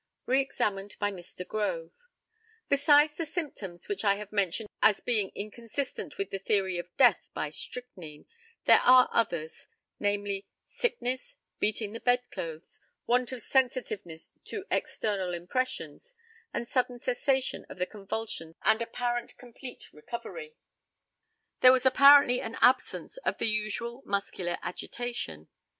[0.25, 1.47] Re examined by Mr.
[1.47, 1.91] GROVE:
[2.69, 7.27] Besides the symptom which I have mentioned as being inconsistent with the theory of death
[7.35, 8.25] by strychnine,
[8.65, 9.67] there are others
[9.99, 16.15] namely, sickness, beating the bed clothes, want of sensitiveness to external impressions,
[16.51, 20.55] and sudden cessation of the convulsions and apparent complete recovery.
[21.59, 25.49] There was apparently an absence of the usual muscular agitation.